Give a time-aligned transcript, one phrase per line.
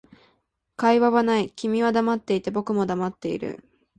[0.77, 3.63] 会話はない、君は黙っていて、僕も黙っている